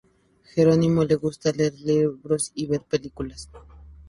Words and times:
Jerónimo 0.55 1.03
le 1.03 1.13
gusta 1.13 1.51
leer 1.51 1.75
libros 1.79 2.51
y 2.55 2.65
ver 2.65 2.81
películas. 2.81 3.51